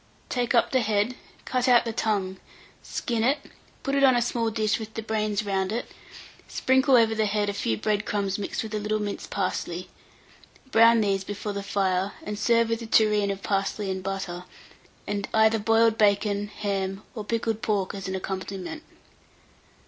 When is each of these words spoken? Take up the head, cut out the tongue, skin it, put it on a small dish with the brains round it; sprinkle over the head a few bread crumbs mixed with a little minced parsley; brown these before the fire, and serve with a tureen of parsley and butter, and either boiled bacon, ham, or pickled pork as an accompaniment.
Take 0.29 0.55
up 0.55 0.71
the 0.71 0.81
head, 0.81 1.13
cut 1.45 1.67
out 1.67 1.85
the 1.85 1.93
tongue, 1.93 2.37
skin 2.81 3.23
it, 3.23 3.37
put 3.83 3.93
it 3.93 4.03
on 4.03 4.15
a 4.15 4.19
small 4.23 4.49
dish 4.49 4.79
with 4.79 4.95
the 4.95 5.03
brains 5.03 5.45
round 5.45 5.71
it; 5.71 5.91
sprinkle 6.47 6.95
over 6.95 7.13
the 7.13 7.27
head 7.27 7.49
a 7.49 7.53
few 7.53 7.77
bread 7.77 8.03
crumbs 8.03 8.39
mixed 8.39 8.63
with 8.63 8.73
a 8.73 8.79
little 8.79 8.97
minced 8.97 9.29
parsley; 9.29 9.89
brown 10.71 11.01
these 11.01 11.23
before 11.23 11.53
the 11.53 11.61
fire, 11.61 12.13
and 12.23 12.39
serve 12.39 12.69
with 12.69 12.81
a 12.81 12.87
tureen 12.87 13.29
of 13.29 13.43
parsley 13.43 13.91
and 13.91 14.01
butter, 14.01 14.45
and 15.05 15.29
either 15.35 15.59
boiled 15.59 15.99
bacon, 15.99 16.47
ham, 16.47 17.03
or 17.13 17.23
pickled 17.23 17.61
pork 17.61 17.93
as 17.93 18.07
an 18.07 18.15
accompaniment. 18.15 18.81